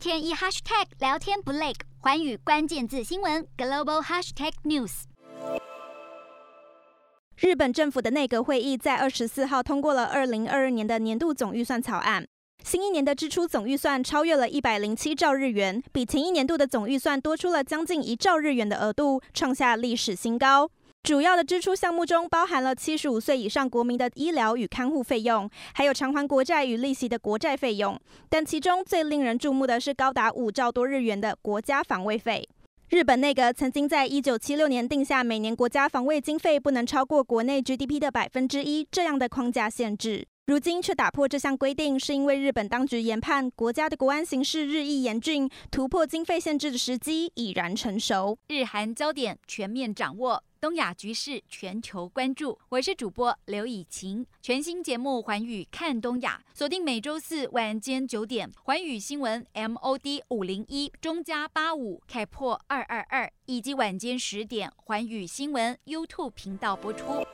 [0.00, 5.02] 天一 hashtag 聊天不累，寰宇关键字新闻 global hashtag news。
[7.36, 12.26] 日本政府的内阁会议在二十四号通过了二零二二年的年度总预算草案。
[12.64, 20.70] 新一年的支出总预算超越了一百零七兆日元，比前一年度的总预算多出了将近一兆日元的额度，创下历史新高。
[21.02, 27.98] 主要的支出项目中包含了七十五岁以上国民的医疗与看护费用，还有偿还国债与利息的国债费用。
[28.28, 32.46] 但其中最令人注目的是高达五兆多日元的国家防卫费。
[32.90, 40.26] 日本内阁曾经在一九七六年定下每年国家防卫经费不能超过国内 GDP 的百分之一这样的框架限制。
[40.50, 48.36] 如今却打破这项规定，是因为日本当局研判国家的国安形势日益严峻，突破经费限制的时机已然成熟。
[48.48, 52.58] 日韩焦点全面掌握，东亚局势全球关注。
[52.70, 67.24] 我是主播刘以晴，全新节目《寰宇看东亚》，锁定每周四晚间九点，寰宇新闻 MOD 五零一中加八五开破二二二，以及晚间十点，寰宇新闻 YouTube 频道播出。